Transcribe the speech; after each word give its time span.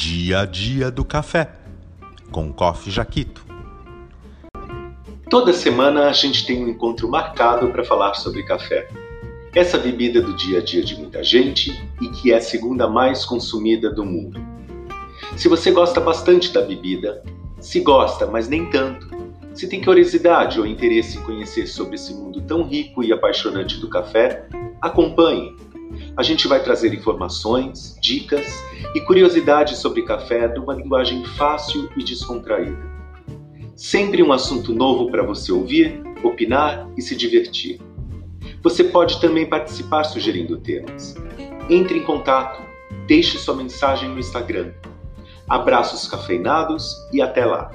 Dia 0.00 0.42
a 0.42 0.44
Dia 0.44 0.92
do 0.92 1.04
Café, 1.04 1.50
com 2.30 2.52
Coffee 2.52 2.92
Jaquito. 2.92 3.44
Toda 5.28 5.52
semana 5.52 6.08
a 6.08 6.12
gente 6.12 6.46
tem 6.46 6.64
um 6.64 6.68
encontro 6.68 7.10
marcado 7.10 7.68
para 7.70 7.84
falar 7.84 8.14
sobre 8.14 8.44
café. 8.44 8.86
Essa 9.52 9.76
bebida 9.76 10.22
do 10.22 10.36
dia 10.36 10.60
a 10.60 10.62
dia 10.62 10.84
de 10.84 10.94
muita 10.94 11.24
gente 11.24 11.72
e 12.00 12.08
que 12.10 12.30
é 12.30 12.36
a 12.36 12.40
segunda 12.40 12.88
mais 12.88 13.24
consumida 13.24 13.90
do 13.90 14.04
mundo. 14.04 14.40
Se 15.36 15.48
você 15.48 15.72
gosta 15.72 16.00
bastante 16.00 16.52
da 16.52 16.62
bebida, 16.62 17.24
se 17.58 17.80
gosta, 17.80 18.24
mas 18.24 18.48
nem 18.48 18.70
tanto, 18.70 19.08
se 19.52 19.68
tem 19.68 19.82
curiosidade 19.82 20.60
ou 20.60 20.66
interesse 20.66 21.18
em 21.18 21.22
conhecer 21.22 21.66
sobre 21.66 21.96
esse 21.96 22.14
mundo 22.14 22.40
tão 22.42 22.62
rico 22.62 23.02
e 23.02 23.12
apaixonante 23.12 23.80
do 23.80 23.88
café, 23.88 24.46
acompanhe. 24.80 25.56
A 26.16 26.22
gente 26.22 26.48
vai 26.48 26.62
trazer 26.62 26.92
informações, 26.92 27.96
dicas 28.00 28.46
e 28.94 29.00
curiosidades 29.00 29.78
sobre 29.78 30.02
café 30.02 30.48
de 30.48 30.58
uma 30.58 30.74
linguagem 30.74 31.24
fácil 31.24 31.88
e 31.96 32.04
descontraída. 32.04 32.98
Sempre 33.76 34.22
um 34.22 34.32
assunto 34.32 34.72
novo 34.72 35.10
para 35.10 35.22
você 35.22 35.52
ouvir, 35.52 36.02
opinar 36.22 36.88
e 36.96 37.02
se 37.02 37.14
divertir. 37.14 37.80
Você 38.62 38.82
pode 38.82 39.20
também 39.20 39.46
participar 39.46 40.04
sugerindo 40.04 40.56
temas. 40.56 41.14
Entre 41.70 41.98
em 41.98 42.02
contato, 42.02 42.60
deixe 43.06 43.38
sua 43.38 43.54
mensagem 43.54 44.08
no 44.08 44.18
Instagram. 44.18 44.72
Abraços 45.48 46.08
cafeinados 46.08 46.94
e 47.12 47.22
até 47.22 47.44
lá! 47.44 47.70